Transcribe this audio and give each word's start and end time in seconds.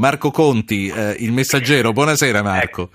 Marco 0.00 0.30
Conti, 0.30 0.88
eh, 0.88 1.14
il 1.18 1.30
messaggero, 1.30 1.92
buonasera 1.92 2.42
Marco. 2.42 2.82
Ecco. 2.84 2.90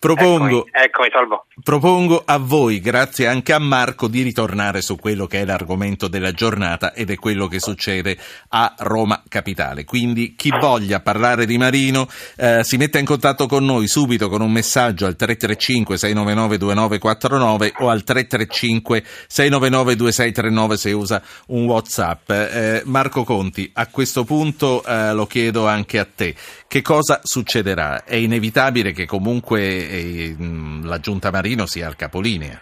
Propongo, 0.00 0.66
Eccomi, 0.70 1.08
eccomi, 1.08 1.38
propongo 1.64 2.22
a 2.24 2.38
voi, 2.38 2.80
grazie 2.80 3.26
anche 3.26 3.52
a 3.52 3.58
Marco, 3.58 4.06
di 4.06 4.22
ritornare 4.22 4.80
su 4.80 4.94
quello 4.94 5.26
che 5.26 5.40
è 5.40 5.44
l'argomento 5.44 6.06
della 6.06 6.30
giornata 6.30 6.92
ed 6.92 7.10
è 7.10 7.16
quello 7.16 7.48
che 7.48 7.58
succede 7.58 8.16
a 8.50 8.74
Roma 8.78 9.22
Capitale. 9.28 9.84
Quindi 9.84 10.36
chi 10.36 10.50
voglia 10.50 11.00
parlare 11.00 11.46
di 11.46 11.58
Marino 11.58 12.08
eh, 12.36 12.62
si 12.62 12.76
metta 12.76 13.00
in 13.00 13.06
contatto 13.06 13.46
con 13.46 13.64
noi 13.64 13.88
subito 13.88 14.28
con 14.28 14.40
un 14.40 14.52
messaggio 14.52 15.06
al 15.06 15.16
335 15.16 15.96
699 15.96 16.58
2949 16.58 17.72
o 17.78 17.88
al 17.88 18.04
335 18.04 19.04
699 19.26 19.96
2639 19.96 20.76
se 20.76 20.92
usa 20.92 21.22
un 21.48 21.64
WhatsApp. 21.66 22.30
Eh, 22.30 22.82
Marco 22.84 23.24
Conti, 23.24 23.68
a 23.74 23.88
questo 23.88 24.22
punto 24.22 24.84
eh, 24.84 25.12
lo 25.12 25.26
chiedo 25.26 25.66
anche 25.66 25.98
a 25.98 26.06
te. 26.06 26.36
Che 26.66 26.82
cosa 26.82 27.20
succederà? 27.22 28.04
È 28.04 28.14
inevitabile 28.14 28.92
che 28.92 29.06
comunque 29.06 29.60
eh, 29.62 30.36
la 30.82 30.98
giunta 30.98 31.30
Marino 31.30 31.66
sia 31.66 31.86
al 31.86 31.96
capolinea. 31.96 32.60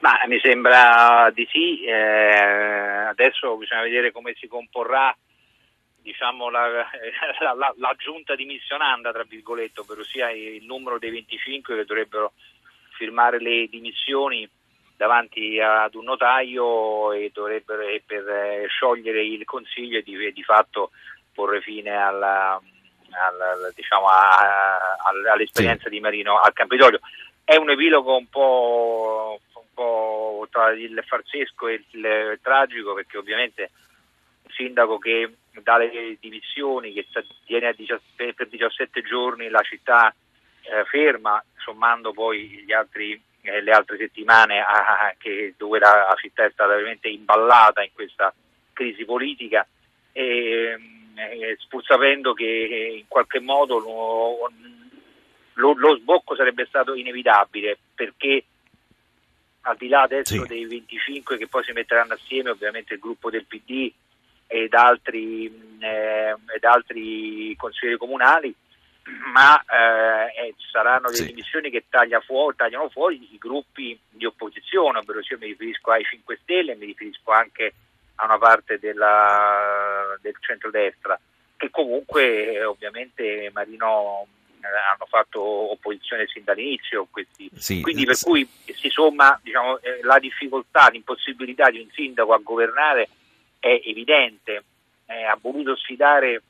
Ma 0.00 0.18
mi 0.26 0.40
sembra 0.40 1.30
di 1.34 1.46
sì, 1.50 1.84
eh, 1.84 3.06
adesso 3.08 3.56
bisogna 3.56 3.82
vedere 3.82 4.12
come 4.12 4.34
si 4.38 4.48
comporrà 4.48 5.14
diciamo, 6.02 6.48
la, 6.48 6.66
la, 7.40 7.52
la, 7.54 7.74
la, 7.76 7.94
giunta 7.98 8.34
dimissionanda, 8.34 9.12
tra 9.12 9.24
virgolette, 9.28 9.80
ovvero 9.80 10.02
sia 10.04 10.30
il 10.30 10.64
numero 10.64 10.98
dei 10.98 11.10
25 11.10 11.76
che 11.76 11.84
dovrebbero 11.84 12.32
firmare 12.96 13.40
le 13.40 13.66
dimissioni 13.68 14.48
davanti 14.96 15.58
ad 15.58 15.94
un 15.94 16.04
notaio 16.04 17.12
e 17.12 17.32
e 17.32 17.62
per 18.04 18.28
eh, 18.28 18.66
sciogliere 18.68 19.24
il 19.24 19.44
consiglio 19.46 19.98
e 19.98 20.02
di, 20.02 20.32
di 20.32 20.42
fatto 20.42 20.90
porre 21.40 21.62
fine 21.62 21.96
alla, 21.96 22.60
alla, 23.10 23.72
diciamo, 23.74 24.06
a, 24.06 24.36
a, 24.36 25.32
all'esperienza 25.32 25.84
sì. 25.84 25.90
di 25.90 26.00
Marino 26.00 26.38
al 26.38 26.52
Campidoglio. 26.52 27.00
È 27.42 27.56
un 27.56 27.70
epilogo 27.70 28.14
un 28.14 28.28
po', 28.28 29.40
un 29.54 29.62
po' 29.72 30.46
tra 30.50 30.70
il 30.72 31.02
farsesco 31.06 31.68
e 31.68 31.84
il, 31.92 32.04
il 32.04 32.38
tragico 32.42 32.92
perché 32.92 33.16
ovviamente 33.16 33.70
un 34.42 34.50
sindaco 34.52 34.98
che 34.98 35.34
dà 35.62 35.78
le 35.78 36.16
dimissioni, 36.20 36.92
che 36.92 37.06
tiene 37.46 37.68
a 37.68 37.72
17, 37.72 38.34
per 38.34 38.48
17 38.48 39.02
giorni 39.02 39.48
la 39.48 39.62
città 39.62 40.14
eh, 40.62 40.84
ferma, 40.84 41.42
sommando 41.56 42.12
poi 42.12 42.66
altri, 42.68 43.20
eh, 43.40 43.62
le 43.62 43.70
altre 43.72 43.96
settimane 43.96 44.60
ah, 44.60 45.14
che, 45.16 45.54
dove 45.56 45.78
la, 45.78 46.06
la, 46.08 46.16
città 46.20 46.44
è 46.44 46.50
stata 46.50 46.74
veramente 46.74 47.08
imballata 47.08 47.82
in 47.82 47.90
questa 47.94 48.32
crisi 48.74 49.04
politica, 49.04 49.66
e, 50.12 50.99
eh, 51.20 51.58
pur 51.68 51.84
sapendo 51.84 52.32
che 52.32 52.96
in 52.98 53.08
qualche 53.08 53.40
modo 53.40 53.78
lo, 53.78 54.50
lo, 55.54 55.72
lo, 55.74 55.96
sbocco 55.96 56.34
sarebbe 56.34 56.66
stato 56.66 56.94
inevitabile 56.94 57.78
perché 57.94 58.44
al 59.62 59.76
di 59.76 59.88
là 59.88 60.02
adesso 60.02 60.42
sì. 60.42 60.48
dei 60.48 60.64
25 60.66 61.36
che 61.36 61.46
poi 61.46 61.64
si 61.64 61.72
metteranno 61.72 62.14
assieme 62.14 62.50
ovviamente 62.50 62.94
il 62.94 63.00
gruppo 63.00 63.30
del 63.30 63.44
PD 63.44 63.92
ed 64.46 64.74
altri, 64.74 65.46
eh, 65.78 66.34
ed 66.54 66.64
altri 66.64 67.54
consiglieri 67.56 67.98
comunali 67.98 68.54
ma 69.32 69.60
eh, 69.60 70.54
saranno 70.70 71.06
delle 71.06 71.26
sì. 71.26 71.26
dimissioni 71.26 71.70
che 71.70 71.84
taglia 71.88 72.20
fuori, 72.20 72.56
tagliano 72.56 72.88
fuori 72.88 73.28
i 73.32 73.38
gruppi 73.38 73.98
di 74.08 74.24
opposizione, 74.24 74.98
ovvero 74.98 75.20
io 75.20 75.38
mi 75.38 75.46
riferisco 75.46 75.90
ai 75.90 76.04
5 76.04 76.38
Stelle 76.42 76.76
mi 76.76 76.86
riferisco 76.86 77.30
anche 77.30 77.74
a 78.20 78.24
una 78.26 78.38
parte 78.38 78.78
della, 78.78 80.16
del 80.20 80.34
centrodestra, 80.40 81.18
che 81.56 81.70
comunque 81.70 82.52
eh, 82.52 82.64
ovviamente 82.64 83.50
Marino 83.52 84.26
eh, 84.60 84.66
hanno 84.66 85.06
fatto 85.08 85.40
opposizione 85.72 86.26
sin 86.26 86.44
dall'inizio, 86.44 87.06
questi. 87.10 87.50
Sì. 87.54 87.80
quindi 87.80 88.04
per 88.04 88.18
cui 88.18 88.48
si 88.74 88.90
somma 88.90 89.38
diciamo, 89.42 89.78
eh, 89.80 90.00
la 90.02 90.18
difficoltà, 90.18 90.88
l'impossibilità 90.88 91.70
di 91.70 91.80
un 91.80 91.88
sindaco 91.92 92.34
a 92.34 92.40
governare 92.42 93.08
è 93.58 93.80
evidente, 93.84 94.64
eh, 95.06 95.24
ha 95.24 95.38
voluto 95.40 95.76
sfidare 95.76 96.42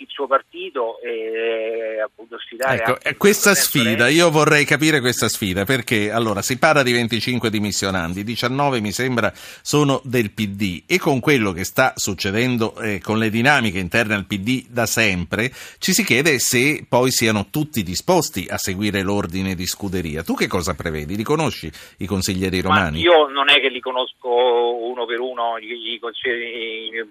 il 0.00 0.08
suo 0.08 0.26
partito 0.26 1.00
e 1.00 2.00
ha 2.00 2.08
voluto 2.14 2.38
sfidare 2.38 2.82
ecco, 2.82 3.18
questa 3.18 3.54
sfida, 3.54 4.08
io 4.08 4.30
vorrei 4.30 4.64
capire 4.64 5.00
questa 5.00 5.28
sfida 5.28 5.64
perché 5.64 6.10
allora 6.10 6.42
si 6.42 6.58
parla 6.58 6.82
di 6.82 6.92
25 6.92 7.50
dimissionanti, 7.50 8.24
19 8.24 8.80
mi 8.80 8.92
sembra 8.92 9.30
sono 9.34 10.00
del 10.04 10.30
PD 10.30 10.84
e 10.86 10.98
con 10.98 11.20
quello 11.20 11.52
che 11.52 11.64
sta 11.64 11.92
succedendo 11.96 12.78
eh, 12.80 13.00
con 13.00 13.18
le 13.18 13.30
dinamiche 13.30 13.78
interne 13.78 14.14
al 14.14 14.26
PD 14.26 14.66
da 14.68 14.86
sempre 14.86 15.52
ci 15.78 15.92
si 15.92 16.04
chiede 16.04 16.38
se 16.38 16.84
poi 16.88 17.10
siano 17.10 17.48
tutti 17.50 17.82
disposti 17.82 18.46
a 18.48 18.58
seguire 18.58 19.02
l'ordine 19.02 19.54
di 19.54 19.66
scuderia. 19.66 20.22
Tu 20.22 20.34
che 20.34 20.46
cosa 20.46 20.74
prevedi? 20.74 21.16
Li 21.16 21.22
conosci 21.22 21.70
i 21.98 22.06
consiglieri 22.06 22.60
romani? 22.60 23.02
Ma 23.02 23.10
io 23.10 23.28
non 23.28 23.50
è 23.50 23.60
che 23.60 23.68
li 23.68 23.80
conosco 23.80 24.28
uno 24.28 25.04
per 25.04 25.20
uno 25.20 25.58
i, 25.58 25.94
i 25.94 25.98
consiglieri, 25.98 27.08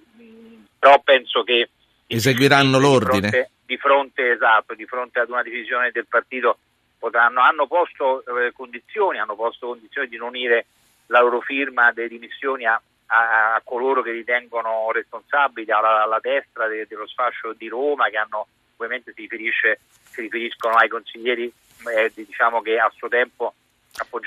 però 0.77 0.99
penso 1.03 1.43
che 1.43 1.69
eseguiranno 2.09 2.79
l'ordine. 2.79 3.29
Di 3.29 3.29
fronte, 3.29 3.49
di 3.65 3.77
fronte, 3.77 4.31
esatto, 4.31 4.73
di 4.73 4.85
fronte 4.85 5.19
ad 5.19 5.29
una 5.29 5.43
divisione 5.43 5.91
del 5.91 6.07
partito 6.07 6.57
potranno, 6.97 7.41
hanno 7.41 7.67
posto 7.67 8.23
eh, 8.25 8.51
condizioni, 8.51 9.19
hanno 9.19 9.35
posto 9.35 9.67
condizioni 9.67 10.07
di 10.07 10.17
non 10.17 10.29
unire 10.29 10.65
la 11.07 11.21
loro 11.21 11.39
firma 11.39 11.91
delle 11.91 12.09
dimissioni 12.09 12.65
a, 12.65 12.81
a, 13.07 13.55
a 13.55 13.61
coloro 13.63 14.01
che 14.01 14.11
ritengono 14.11 14.91
responsabili, 14.91 15.71
alla, 15.71 16.03
alla 16.03 16.19
destra 16.19 16.67
de, 16.67 16.85
dello 16.87 17.07
sfascio 17.07 17.53
di 17.53 17.67
Roma, 17.67 18.09
che 18.09 18.17
hanno, 18.17 18.47
ovviamente 18.75 19.13
si, 19.15 19.27
si 19.29 20.21
riferiscono 20.21 20.75
ai 20.75 20.89
consiglieri 20.89 21.51
eh, 21.95 22.11
diciamo 22.13 22.61
che 22.61 22.77
a 22.77 22.91
suo 22.95 23.07
tempo 23.07 23.53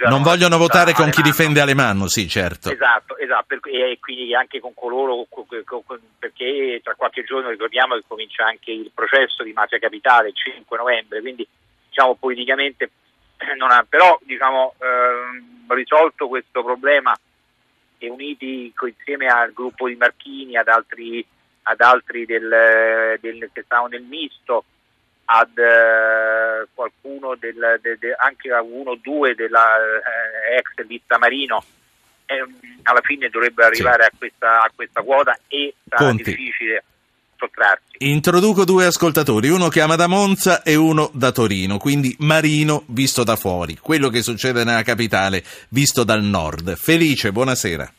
non 0.09 0.23
vogliono 0.23 0.59
votare 0.59 0.93
con 0.93 1.11
chi 1.11 1.23
difende 1.23 1.61
Alemanno, 1.61 2.07
sì, 2.09 2.29
certo. 2.29 2.71
Esatto, 2.71 3.17
esatto, 3.17 3.55
e 3.65 3.99
quindi 4.01 4.35
anche 4.35 4.61
con 4.61 4.75
coloro, 4.75 5.27
perché 6.19 6.81
tra 6.83 6.95
qualche 6.95 7.25
giorno 7.25 7.51
ricordiamo 7.51 7.95
che 7.95 8.05
comincia 8.07 8.45
anche 8.45 8.71
il 8.73 8.91
processo 8.95 9.43
di 9.43 9.53
Mafia 9.53 9.79
Capitale 9.79 10.29
il 10.29 10.35
5 10.35 10.77
novembre, 10.77 11.21
quindi 11.21 11.47
diciamo 11.89 12.15
politicamente 12.15 12.91
non 13.57 13.71
ha, 13.71 13.85
però 13.89 14.19
diciamo 14.23 14.75
eh, 14.79 15.75
risolto 15.75 16.29
questo 16.29 16.63
problema 16.63 17.17
e 17.99 18.09
uniti 18.09 18.73
insieme 18.81 19.27
al 19.27 19.53
gruppo 19.53 19.87
di 19.87 19.95
Marchini, 19.95 20.57
ad 20.57 20.69
altri, 20.69 21.25
ad 21.63 21.81
altri 21.81 22.27
del, 22.27 23.19
del, 23.21 23.51
che 23.53 23.63
stavano 23.63 23.89
nel 23.89 24.03
misto, 24.03 24.65
ad 25.27 25.57
eh, 25.57 26.67
qualcuno 26.75 26.92
del, 27.39 27.79
de, 27.81 27.97
de, 27.99 28.15
anche 28.17 28.51
a 28.53 28.63
uno 28.63 28.91
o 28.91 28.99
due 29.01 29.35
della 29.35 29.77
eh, 29.77 30.57
ex 30.59 30.87
lista 30.87 31.19
Marino 31.19 31.65
eh, 32.27 32.45
alla 32.83 33.01
fine 33.03 33.29
dovrebbe 33.29 33.65
arrivare 33.65 34.05
sì. 34.05 34.09
a, 34.09 34.19
questa, 34.19 34.63
a, 34.63 34.71
questa, 34.75 35.03
quota 35.03 35.39
e 35.49 35.75
sarà 35.89 36.09
Conti. 36.09 36.23
difficile 36.23 36.85
sottrarsi. 37.37 37.97
Introduco 37.99 38.65
due 38.65 38.87
ascoltatori, 38.87 39.49
uno 39.49 39.69
chiama 39.69 39.97
da 39.97 40.07
Monza 40.07 40.63
e 40.63 40.75
uno 40.75 41.11
da 41.13 41.33
Torino, 41.33 41.79
quindi 41.79 42.15
Marino 42.21 42.85
visto 42.89 43.25
da 43.25 43.37
fuori, 43.37 43.77
quello 43.77 44.09
che 44.09 44.23
succede 44.23 44.65
nella 44.65 44.83
capitale 44.83 45.43
visto 45.69 46.05
dal 46.05 46.23
nord. 46.23 46.75
Felice, 46.77 47.33
buonasera. 47.33 47.93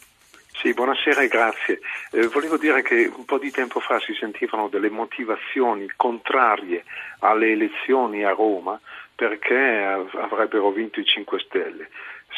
Sì, 0.61 0.73
buonasera 0.73 1.21
e 1.21 1.27
grazie. 1.27 1.79
Eh, 2.11 2.27
volevo 2.27 2.57
dire 2.57 2.81
che 2.83 3.11
un 3.13 3.25
po' 3.25 3.37
di 3.37 3.51
tempo 3.51 3.81
fa 3.81 3.99
si 3.99 4.13
sentivano 4.17 4.69
delle 4.69 4.89
motivazioni 4.89 5.91
contrarie 5.97 6.85
alle 7.19 7.51
elezioni 7.51 8.23
a 8.23 8.31
Roma 8.31 8.79
perché 9.15 9.85
avrebbero 10.21 10.71
vinto 10.71 10.99
i 10.99 11.05
5 11.05 11.39
Stelle. 11.45 11.89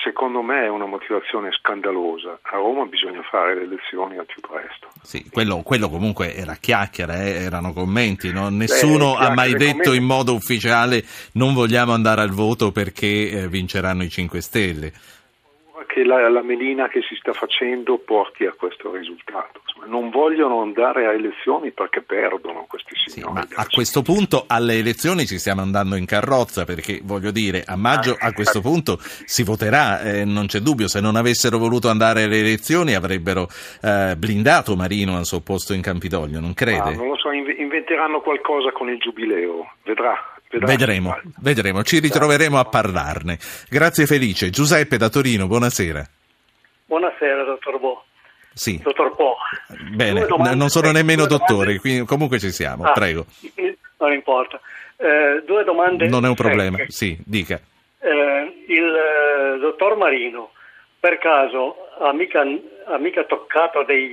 Secondo 0.03 0.41
me 0.41 0.63
è 0.63 0.67
una 0.67 0.85
motivazione 0.85 1.51
scandalosa. 1.51 2.37
A 2.41 2.57
Roma 2.57 2.85
bisogna 2.85 3.21
fare 3.23 3.55
le 3.55 3.61
elezioni 3.61 4.17
al 4.17 4.25
più 4.25 4.41
presto. 4.41 4.89
Sì, 5.01 5.29
quello, 5.31 5.61
quello 5.63 5.89
comunque 5.89 6.35
era 6.35 6.55
chiacchiera, 6.55 7.23
eh? 7.23 7.43
erano 7.43 7.71
commenti. 7.71 8.31
No? 8.31 8.49
Nessuno 8.49 9.15
Beh, 9.17 9.25
ha 9.25 9.33
mai 9.33 9.53
detto 9.53 9.83
commenti... 9.83 9.95
in 9.97 10.03
modo 10.03 10.33
ufficiale 10.33 11.03
non 11.33 11.53
vogliamo 11.53 11.93
andare 11.93 12.21
al 12.21 12.31
voto 12.31 12.71
perché 12.71 13.29
eh, 13.29 13.47
vinceranno 13.47 14.03
i 14.03 14.09
5 14.09 14.41
Stelle 14.41 14.93
che 15.95 16.03
la, 16.03 16.27
la, 16.27 16.41
melina 16.41 16.89
che 16.89 17.01
si 17.07 17.15
sta 17.15 17.31
facendo 17.31 17.97
porti 17.99 18.45
a 18.45 18.51
questo 18.51 18.93
risultato. 18.93 19.61
Insomma, 19.65 19.85
non 19.85 20.09
vogliono 20.09 20.61
andare 20.61 21.05
a 21.05 21.13
elezioni 21.13 21.71
perché 21.71 22.01
perdono 22.01 22.65
questi 22.67 22.91
signori. 22.95 23.43
Sì, 23.47 23.53
ma 23.55 23.61
a 23.61 23.65
questo 23.71 24.01
punto 24.01 24.43
alle 24.45 24.77
elezioni 24.77 25.25
ci 25.25 25.39
stiamo 25.39 25.61
andando 25.61 25.95
in 25.95 26.05
carrozza 26.05 26.65
perché 26.65 26.99
voglio 27.01 27.31
dire 27.31 27.63
a 27.65 27.77
maggio 27.77 28.13
a 28.19 28.33
questo 28.33 28.59
punto 28.59 28.97
si 28.99 29.43
voterà, 29.43 30.01
eh, 30.01 30.25
non 30.25 30.47
c'è 30.47 30.59
dubbio, 30.59 30.89
se 30.89 30.99
non 30.99 31.15
avessero 31.15 31.57
voluto 31.57 31.87
andare 31.87 32.23
alle 32.23 32.39
elezioni 32.39 32.93
avrebbero 32.93 33.47
eh, 33.81 34.15
blindato 34.17 34.75
Marino 34.75 35.15
al 35.15 35.23
suo 35.23 35.39
posto 35.39 35.71
in 35.71 35.81
Campidoglio, 35.81 36.41
non 36.41 36.53
crede? 36.53 36.89
Ah, 36.89 36.95
non 36.95 37.07
lo 37.07 37.15
so, 37.15 37.31
inventeranno 37.31 38.19
qualcosa 38.19 38.73
con 38.73 38.89
il 38.89 38.97
giubileo, 38.97 39.71
vedrà. 39.83 40.34
Vedremo, 40.59 41.19
vedremo, 41.39 41.83
ci 41.83 41.99
ritroveremo 41.99 42.57
a 42.57 42.65
parlarne. 42.65 43.37
Grazie 43.69 44.05
Felice. 44.05 44.49
Giuseppe 44.49 44.97
da 44.97 45.09
Torino, 45.09 45.47
buonasera. 45.47 46.05
Buonasera, 46.85 47.43
dottor 47.43 47.79
Bo. 47.79 48.03
Sì. 48.53 48.79
Dottor 48.81 49.15
Po. 49.15 49.35
Bene, 49.91 50.25
non 50.55 50.69
sono 50.69 50.91
nemmeno 50.91 51.25
dottore, 51.25 51.77
quindi 51.79 52.05
comunque 52.05 52.39
ci 52.39 52.51
siamo, 52.51 52.85
ah, 52.85 52.91
prego. 52.91 53.25
Non 53.97 54.13
importa. 54.13 54.59
Eh, 54.97 55.43
due 55.45 55.63
domande. 55.63 56.07
Non 56.07 56.25
è 56.25 56.29
un 56.29 56.35
problema, 56.35 56.77
secche. 56.77 56.91
sì, 56.91 57.17
dica. 57.25 57.59
Eh, 57.99 58.63
il 58.67 59.55
eh, 59.55 59.59
dottor 59.59 59.97
Marino, 59.97 60.51
per 60.99 61.17
caso, 61.17 61.75
ha 61.99 62.13
mica, 62.13 62.41
ha 62.41 62.97
mica 62.97 63.25
toccato 63.25 63.83
dei, 63.83 64.11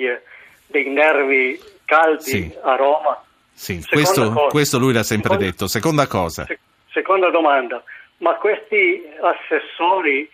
dei, 0.66 0.88
nervi 0.88 1.60
caldi 1.84 2.22
sì. 2.22 2.54
a 2.62 2.74
Roma? 2.74 3.22
Sì, 3.62 3.80
questo, 3.88 4.48
questo, 4.48 4.76
lui 4.80 4.92
l'ha 4.92 5.04
sempre 5.04 5.34
seconda, 5.34 5.44
detto. 5.44 5.66
Seconda 5.68 6.06
cosa. 6.08 6.44
Se, 6.46 6.58
seconda 6.90 7.30
domanda, 7.30 7.80
ma 8.16 8.34
questi 8.34 9.06
assessori 9.20 10.28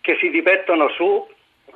che 0.00 0.16
si 0.20 0.30
dimettono 0.30 0.88
su 0.88 1.24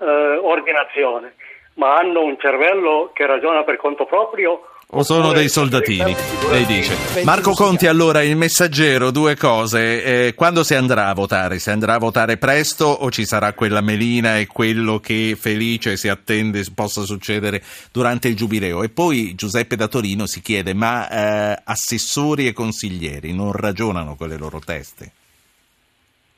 eh, 0.00 0.04
ordinazione, 0.42 1.36
ma 1.74 1.94
hanno 1.94 2.22
un 2.22 2.36
cervello 2.40 3.12
che 3.14 3.24
ragiona 3.24 3.62
per 3.62 3.76
conto 3.76 4.04
proprio 4.04 4.66
o 4.88 5.02
sono 5.02 5.32
dei 5.32 5.48
soldatini? 5.48 6.14
Lei 6.48 6.64
dice. 6.64 7.22
Marco 7.24 7.52
Conti, 7.52 7.86
allora, 7.86 8.22
il 8.22 8.36
messaggero, 8.36 9.10
due 9.10 9.36
cose. 9.36 10.28
Eh, 10.28 10.34
quando 10.34 10.62
si 10.62 10.74
andrà 10.74 11.08
a 11.08 11.14
votare? 11.14 11.58
Si 11.58 11.70
andrà 11.70 11.94
a 11.94 11.98
votare 11.98 12.36
presto 12.36 12.84
o 12.86 13.10
ci 13.10 13.26
sarà 13.26 13.52
quella 13.52 13.80
melina 13.80 14.38
e 14.38 14.46
quello 14.46 15.00
che 15.00 15.36
felice 15.38 15.96
si 15.96 16.08
attende 16.08 16.64
possa 16.72 17.02
succedere 17.02 17.62
durante 17.90 18.28
il 18.28 18.36
giubileo? 18.36 18.84
E 18.84 18.88
poi 18.88 19.34
Giuseppe 19.34 19.74
da 19.74 19.88
Torino 19.88 20.26
si 20.26 20.40
chiede, 20.40 20.72
ma 20.72 21.08
eh, 21.08 21.60
assessori 21.64 22.46
e 22.46 22.52
consiglieri 22.52 23.32
non 23.32 23.52
ragionano 23.52 24.14
con 24.14 24.28
le 24.28 24.36
loro 24.36 24.60
teste? 24.64 25.10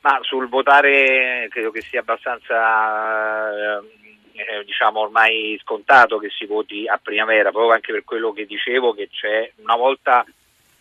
Ma 0.01 0.17
sul 0.21 0.49
votare 0.49 1.47
credo 1.51 1.69
che 1.69 1.81
sia 1.81 1.99
abbastanza... 1.99 3.79
Eh, 3.79 3.97
eh, 4.39 4.63
diciamo 4.63 4.99
ormai 5.01 5.59
scontato 5.61 6.17
che 6.17 6.29
si 6.29 6.45
voti 6.45 6.87
a 6.87 6.99
primavera, 7.01 7.51
proprio 7.51 7.73
anche 7.73 7.91
per 7.91 8.03
quello 8.03 8.31
che 8.31 8.45
dicevo 8.45 8.93
che 8.93 9.09
c'è 9.09 9.51
una 9.57 9.75
volta 9.75 10.25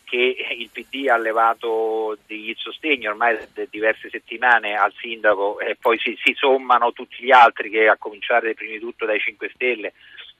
che 0.05 0.37
il 0.57 0.71
PD 0.73 1.09
ha 1.09 1.19
levato 1.19 2.17
degli 2.27 2.55
sostegni 2.57 3.07
ormai 3.07 3.37
da 3.53 3.65
diverse 3.69 4.09
settimane 4.09 4.75
al 4.75 4.93
sindaco 4.99 5.61
e 5.61 5.77
poi 5.79 5.99
si, 5.99 6.17
si, 6.23 6.33
sommano 6.35 6.93
tutti 6.93 7.23
gli 7.23 7.31
altri 7.31 7.69
che 7.69 7.89
a 7.89 7.99
cominciare 7.99 8.55
prima 8.55 8.73
di 8.73 8.79
tutto 8.79 9.05
dai 9.05 9.21
5 9.21 9.51
Stelle 9.55 9.93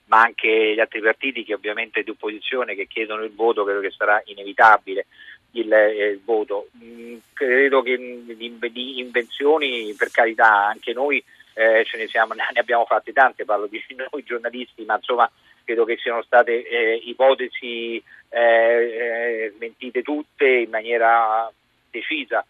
ma 0.07 0.23
anche 0.23 0.73
gli 0.75 0.81
altri 0.81 1.01
partiti 1.01 1.45
che 1.45 1.53
ovviamente 1.53 2.03
di 2.03 2.09
opposizione 2.09 2.75
che 2.75 2.87
chiedono 2.87 3.25
il 3.25 3.35
voto 3.35 3.63
credo 3.65 3.81
che 3.81 3.91
sarà 3.91 4.23
inevitabile 4.25 5.07
il, 5.53 5.73
eh, 5.73 6.09
il 6.13 6.21
voto. 6.25 6.69
Mm, 6.83 7.17
credo 7.33 7.83
che 7.83 7.97
di, 7.99 8.59
di 8.59 8.99
invenzioni 9.01 9.95
per 9.97 10.11
carità 10.11 10.67
anche 10.67 10.93
noi 10.93 11.23
eh, 11.59 11.85
ce 11.85 11.97
ne, 11.97 12.07
siamo, 12.07 12.35
ne 12.39 12.45
abbiamo 12.55 12.85
fatte 12.85 13.13
tante, 13.13 13.45
parlo 13.45 13.67
di 13.67 13.83
noi 13.97 14.23
giornalisti, 14.23 14.85
ma 14.85 14.95
insomma 14.95 15.31
credo 15.65 15.85
che 15.85 15.99
siano 15.99 16.23
state 16.23 16.67
eh, 16.67 16.95
ipotesi 17.05 18.03
eh, 18.31 18.41
eh 18.41 19.55
mentite 19.59 20.03
tutte 20.03 20.47
in 20.47 20.71
maniera 20.71 21.51
decisa. 21.91 22.45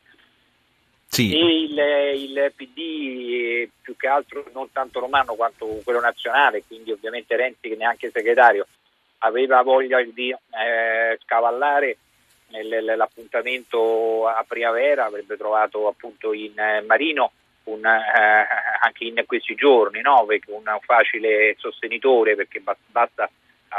Sì. 1.11 1.35
il, 1.35 1.79
il, 2.17 2.53
PD 2.55 3.67
più 3.81 3.97
che 3.97 4.09
altro 4.09 4.45
non 4.53 4.71
tanto 4.73 5.01
romano 5.01 5.35
quanto 5.35 5.81
quello 5.83 6.01
nazionale, 6.01 6.65
quindi 6.67 6.93
ovviamente 6.93 7.35
Renzi 7.35 7.71
che 7.71 7.77
neanche 7.77 8.11
segretario 8.11 8.67
aveva 9.21 9.63
voglia 9.63 10.03
di 10.03 10.31
eh, 10.31 11.19
scavallare 11.23 11.97
l'appuntamento 12.95 14.27
a 14.27 14.45
primavera, 14.47 15.07
avrebbe 15.07 15.39
trovato 15.39 15.89
appunto 15.89 16.35
in 16.35 16.59
eh, 16.59 16.83
Marino 16.83 17.33
un, 17.65 17.85
eh, 17.85 18.47
anche 18.81 19.05
in 19.05 19.23
questi 19.27 19.55
giorni, 19.55 20.01
no? 20.01 20.27
un 20.47 20.79
facile 20.85 21.55
sostenitore 21.59 22.35
perché 22.35 22.63
basta 22.91 23.31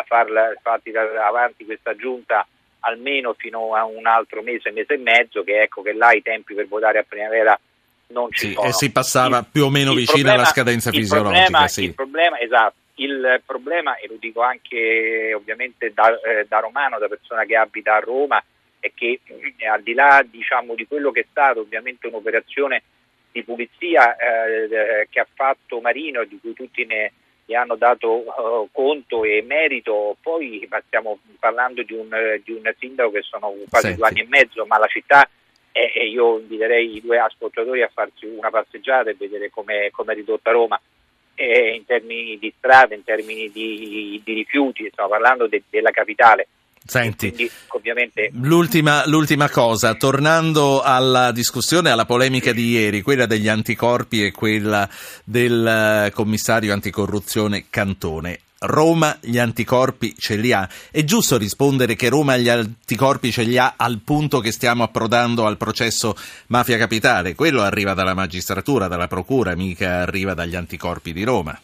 farla, 0.05 0.53
farti 0.61 0.91
avanti 0.95 1.65
questa 1.65 1.95
giunta 1.95 2.45
almeno 2.81 3.33
fino 3.37 3.75
a 3.75 3.85
un 3.85 4.05
altro 4.05 4.41
mese, 4.41 4.71
mese 4.71 4.93
e 4.93 4.97
mezzo, 4.97 5.43
che 5.43 5.61
ecco 5.61 5.81
che 5.81 5.93
là 5.93 6.11
i 6.13 6.21
tempi 6.21 6.53
per 6.53 6.67
votare 6.67 6.99
a 6.99 7.05
primavera 7.07 7.59
non 8.07 8.31
ci 8.31 8.47
sì, 8.47 8.53
sono. 8.53 8.67
E 8.67 8.73
si 8.73 8.91
passava 8.91 9.39
il, 9.39 9.45
più 9.51 9.65
o 9.65 9.69
meno 9.69 9.93
vicino 9.93 10.17
problema, 10.17 10.37
alla 10.37 10.45
scadenza 10.45 10.91
fisiologica. 10.91 11.43
Problema, 11.43 11.67
sì. 11.67 11.83
Il 11.83 11.93
problema, 11.93 12.39
esatto, 12.39 12.75
il 12.95 13.41
problema, 13.45 13.97
e 13.97 14.07
lo 14.07 14.15
dico 14.19 14.41
anche 14.41 15.33
ovviamente 15.33 15.91
da, 15.93 16.09
eh, 16.21 16.45
da 16.47 16.59
romano, 16.59 16.99
da 16.99 17.07
persona 17.07 17.43
che 17.45 17.55
abita 17.55 17.95
a 17.95 17.99
Roma, 17.99 18.43
è 18.79 18.91
che 18.93 19.19
eh, 19.25 19.67
al 19.67 19.81
di 19.81 19.93
là 19.93 20.23
diciamo, 20.25 20.75
di 20.75 20.87
quello 20.87 21.11
che 21.11 21.21
è 21.21 21.25
stato 21.29 21.59
ovviamente 21.59 22.07
un'operazione 22.07 22.83
di 23.31 23.43
pulizia 23.43 24.15
eh, 24.15 25.07
che 25.09 25.19
ha 25.19 25.27
fatto 25.33 25.79
Marino 25.79 26.21
e 26.21 26.27
di 26.27 26.39
cui 26.39 26.53
tutti 26.53 26.85
ne, 26.85 27.11
ne 27.45 27.55
hanno 27.55 27.75
dato 27.75 28.11
uh, 28.11 28.69
conto 28.71 29.23
e 29.23 29.43
merito, 29.45 30.15
poi 30.21 30.67
stiamo 30.87 31.19
parlando 31.39 31.83
di 31.83 31.93
un, 31.93 32.09
di 32.43 32.51
un 32.51 32.71
sindaco 32.77 33.11
che 33.11 33.21
sono 33.21 33.53
quasi 33.69 33.87
Senti. 33.87 33.97
due 33.97 34.07
anni 34.07 34.19
e 34.21 34.27
mezzo, 34.27 34.65
ma 34.65 34.77
la 34.77 34.87
città 34.87 35.29
e 35.71 35.91
eh, 35.93 36.07
io 36.07 36.39
inviterei 36.39 36.95
i 36.97 37.01
due 37.01 37.19
ascoltatori 37.19 37.83
a 37.83 37.91
farsi 37.93 38.25
una 38.25 38.49
passeggiata 38.49 39.09
e 39.09 39.15
vedere 39.17 39.49
come 39.49 39.87
è 39.87 40.13
ridotta 40.13 40.51
Roma 40.51 40.79
eh, 41.35 41.73
in 41.73 41.85
termini 41.85 42.37
di 42.37 42.53
strade, 42.57 42.95
in 42.95 43.03
termini 43.03 43.49
di, 43.49 44.21
di 44.23 44.33
rifiuti, 44.33 44.89
stiamo 44.91 45.09
parlando 45.09 45.47
de, 45.47 45.63
della 45.69 45.91
capitale. 45.91 46.47
Senti, 46.85 47.31
Quindi, 47.31 47.51
ovviamente... 47.67 48.29
l'ultima, 48.33 49.05
l'ultima, 49.05 49.49
cosa, 49.49 49.93
tornando 49.93 50.81
alla 50.81 51.31
discussione, 51.31 51.91
alla 51.91 52.05
polemica 52.05 52.51
di 52.51 52.69
ieri, 52.69 53.01
quella 53.01 53.27
degli 53.27 53.47
anticorpi 53.47 54.25
e 54.25 54.31
quella 54.31 54.89
del 55.23 55.65
eh, 55.65 56.11
commissario 56.11 56.73
anticorruzione 56.73 57.65
Cantone. 57.69 58.39
Roma 58.61 59.17
gli 59.21 59.37
anticorpi 59.37 60.15
ce 60.17 60.35
li 60.35 60.51
ha. 60.51 60.67
È 60.91 61.03
giusto 61.03 61.37
rispondere 61.37 61.95
che 61.95 62.09
Roma 62.09 62.35
gli 62.37 62.49
anticorpi 62.49 63.31
ce 63.31 63.43
li 63.43 63.57
ha 63.57 63.75
al 63.77 64.01
punto 64.03 64.39
che 64.39 64.51
stiamo 64.51 64.83
approdando 64.83 65.45
al 65.45 65.57
processo 65.57 66.15
Mafia 66.47 66.77
Capitale. 66.77 67.35
Quello 67.35 67.61
arriva 67.61 67.93
dalla 67.93 68.13
magistratura, 68.13 68.87
dalla 68.87 69.07
procura, 69.07 69.55
mica 69.55 70.01
arriva 70.01 70.33
dagli 70.33 70.55
anticorpi 70.55 71.13
di 71.13 71.23
Roma. 71.23 71.57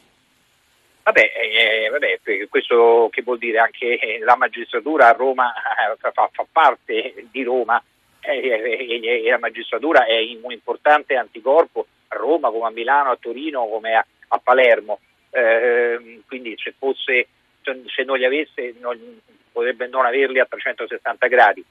Vabbè, 1.06 1.32
eh, 1.36 1.90
vabbè, 1.90 2.48
questo 2.50 3.10
che 3.12 3.22
vuol 3.22 3.38
dire 3.38 3.60
anche 3.60 4.00
eh, 4.00 4.18
la 4.22 4.36
magistratura 4.36 5.08
a 5.10 5.12
Roma 5.12 5.54
eh, 5.54 6.12
fa, 6.12 6.30
fa 6.32 6.48
parte 6.52 7.28
di 7.30 7.44
Roma 7.44 7.80
eh, 8.22 9.00
e, 9.04 9.30
la 9.30 9.38
magistratura 9.38 10.06
è 10.06 10.18
un 10.42 10.52
importante 10.52 11.16
anticorpo 11.16 11.86
a 12.08 12.16
Roma 12.16 12.50
come 12.50 12.66
a 12.66 12.72
Milano, 12.72 13.12
a 13.12 13.18
Torino 13.22 13.68
come 13.68 13.94
a, 13.94 14.04
a 14.30 14.40
Palermo. 14.40 15.00
Eh, 15.30 16.24
quindi 16.26 16.56
se, 16.58 16.74
fosse, 16.76 17.28
se 17.62 18.04
non 18.04 18.18
li 18.18 18.26
avesse 18.26 18.74
non, 18.80 19.00
potrebbe 19.52 19.86
non 19.86 20.08
averli 20.08 20.40
a 20.40 20.48
360 20.50 21.28
gradi. 21.28 21.64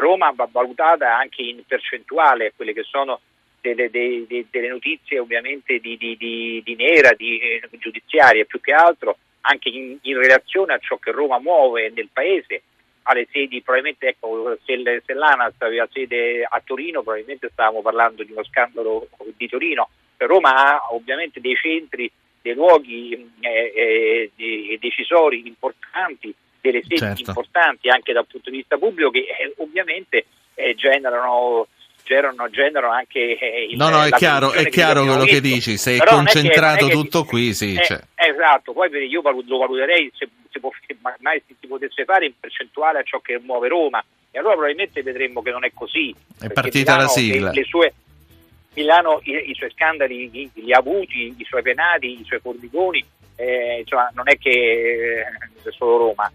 Roma 0.00 0.32
va 0.34 0.48
valutata 0.50 1.16
anche 1.16 1.42
in 1.42 1.64
percentuale 1.64 2.52
quelle 2.56 2.72
che 2.72 2.82
sono 2.82 3.20
delle, 3.62 3.88
delle, 3.90 4.46
delle 4.50 4.68
notizie 4.68 5.18
ovviamente 5.18 5.78
di, 5.78 5.96
di, 5.96 6.16
di, 6.16 6.60
di 6.62 6.74
nera, 6.74 7.12
di 7.14 7.38
eh, 7.38 7.62
giudiziarie 7.78 8.44
più 8.44 8.60
che 8.60 8.72
altro, 8.72 9.16
anche 9.42 9.70
in, 9.70 9.96
in, 10.02 10.18
relazione 10.18 10.74
a 10.74 10.78
ciò 10.78 10.96
che 10.96 11.12
Roma 11.12 11.38
muove 11.38 11.90
nel 11.94 12.08
paese, 12.12 12.62
alle 13.04 13.26
sedi, 13.30 13.62
probabilmente 13.62 14.08
ecco, 14.08 14.58
se, 14.64 15.02
se 15.04 15.14
l'ANAS 15.14 15.54
aveva 15.58 15.88
sede 15.90 16.44
a 16.44 16.60
Torino, 16.64 17.02
probabilmente 17.02 17.48
stavamo 17.50 17.80
parlando 17.80 18.22
di 18.22 18.32
uno 18.32 18.44
scandalo 18.44 19.08
di 19.36 19.48
Torino, 19.48 19.88
Roma 20.18 20.54
ha 20.54 20.92
ovviamente 20.92 21.40
dei 21.40 21.56
centri, 21.56 22.10
dei 22.40 22.54
luoghi 22.54 23.30
eh, 23.40 24.30
eh, 24.36 24.78
decisori 24.78 25.46
importanti, 25.46 26.34
delle 26.60 26.82
sedi 26.82 26.98
certo. 26.98 27.22
importanti 27.26 27.88
anche 27.88 28.12
dal 28.12 28.26
punto 28.26 28.50
di 28.50 28.58
vista 28.58 28.78
pubblico 28.78 29.10
che 29.10 29.18
eh, 29.18 29.52
ovviamente 29.56 30.26
eh, 30.54 30.74
generano 30.76 31.66
generano, 32.12 32.50
generano 32.50 32.92
anche 32.92 33.38
eh, 33.38 33.68
il, 33.70 33.76
No, 33.76 33.88
no, 33.88 34.02
è 34.04 34.10
chiaro, 34.10 34.52
è 34.52 34.68
chiaro 34.68 35.04
quello 35.04 35.24
che 35.24 35.40
dici, 35.40 35.78
sei 35.78 35.98
Però 35.98 36.16
concentrato 36.16 36.86
che, 36.86 36.92
tutto 36.92 37.22
che, 37.22 37.28
qui, 37.28 37.54
sì. 37.54 37.74
Eh, 37.74 37.84
cioè. 37.84 38.00
Esatto, 38.14 38.72
poi 38.72 38.90
io 39.06 39.22
lo 39.22 39.58
valuterei 39.58 40.10
se, 40.14 40.28
se, 40.50 40.60
può, 40.60 40.70
mai 41.20 41.42
si 41.46 41.66
potesse 41.66 42.04
fare 42.04 42.26
in 42.26 42.32
percentuale 42.38 42.98
a 42.98 43.02
ciò 43.02 43.20
che 43.20 43.40
muove 43.42 43.68
Roma 43.68 44.04
e 44.30 44.38
allora 44.38 44.54
probabilmente 44.54 45.02
vedremmo 45.02 45.42
che 45.42 45.50
non 45.50 45.64
è 45.64 45.70
così. 45.72 46.14
È 46.38 46.48
partita 46.50 46.92
Milano, 46.92 47.02
la 47.02 47.08
sigla. 47.08 47.50
Le, 47.50 47.60
le 47.60 47.64
sue, 47.64 47.94
Milano 48.74 49.20
i, 49.24 49.50
i, 49.50 49.54
suoi 49.54 49.70
scandali 49.70 50.30
li, 50.30 50.50
li, 50.54 50.72
ha 50.72 50.78
avuti, 50.78 51.34
i 51.36 51.44
suoi 51.44 51.62
penati, 51.62 52.20
i 52.20 52.24
suoi 52.24 52.40
formigoni, 52.40 53.04
eh, 53.36 53.80
insomma 53.80 54.10
non 54.14 54.28
è 54.28 54.36
che 54.38 54.50
eh, 54.50 55.70
solo 55.70 55.98
Roma. 55.98 56.32